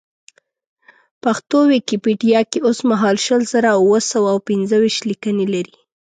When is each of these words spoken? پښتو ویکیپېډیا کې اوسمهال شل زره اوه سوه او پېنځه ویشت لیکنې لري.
پښتو 1.23 1.57
ویکیپېډیا 1.71 2.39
کې 2.51 2.59
اوسمهال 2.67 3.15
شل 3.25 3.41
زره 3.53 3.69
اوه 3.81 3.99
سوه 4.11 4.27
او 4.33 4.39
پېنځه 4.47 4.75
ویشت 4.79 5.01
لیکنې 5.11 5.45
لري. 5.53 5.75